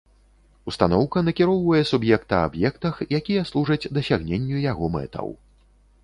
Ўстаноўка 0.69 1.17
накіроўвае 1.27 1.81
суб'екта 1.89 2.39
аб'ектах, 2.47 2.95
якія 3.19 3.43
служаць 3.51 3.91
дасягненню 3.99 4.57
яго 4.71 4.85
мэтаў. 4.97 5.27